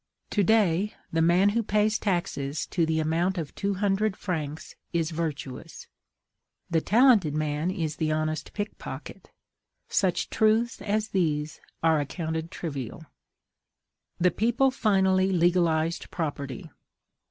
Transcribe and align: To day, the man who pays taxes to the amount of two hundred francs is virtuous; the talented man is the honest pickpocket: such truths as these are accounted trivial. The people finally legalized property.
To 0.31 0.43
day, 0.43 0.95
the 1.13 1.21
man 1.21 1.49
who 1.49 1.61
pays 1.61 1.99
taxes 1.99 2.65
to 2.65 2.87
the 2.87 2.99
amount 2.99 3.37
of 3.37 3.53
two 3.53 3.75
hundred 3.75 4.17
francs 4.17 4.73
is 4.93 5.11
virtuous; 5.11 5.85
the 6.71 6.81
talented 6.81 7.35
man 7.35 7.69
is 7.69 7.97
the 7.97 8.11
honest 8.11 8.51
pickpocket: 8.55 9.29
such 9.89 10.31
truths 10.31 10.81
as 10.81 11.09
these 11.09 11.61
are 11.83 11.99
accounted 11.99 12.49
trivial. 12.49 13.05
The 14.19 14.31
people 14.31 14.71
finally 14.71 15.31
legalized 15.31 16.09
property. 16.09 16.67